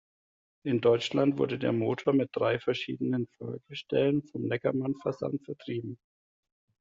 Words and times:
In 0.65 0.81
Deutschland 0.81 1.37
wurde 1.37 1.59
der 1.59 1.73
Motor 1.73 2.13
mit 2.13 2.29
drei 2.33 2.57
verschiedenen 2.59 3.27
Fahrgestellen 3.37 4.23
vom 4.23 4.45
Neckermann 4.47 4.95
Versand 4.95 5.45
vertrieben. 5.45 5.99